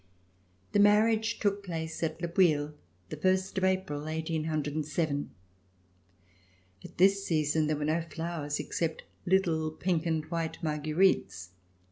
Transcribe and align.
The 0.71 0.79
marriage 0.79 1.37
took 1.37 1.63
place 1.63 2.01
at 2.01 2.19
Le 2.23 2.27
Bouilh 2.27 2.73
the 3.09 3.17
first 3.17 3.55
of 3.59 3.63
April, 3.63 3.99
1807. 3.99 5.29
At 6.83 6.97
this 6.97 7.23
season 7.23 7.67
there 7.67 7.77
were 7.77 7.85
no 7.85 8.01
flowers 8.01 8.59
except 8.59 9.03
little 9.27 9.69
pink 9.69 10.07
and 10.07 10.25
white 10.31 10.57
marguerites. 10.63 11.51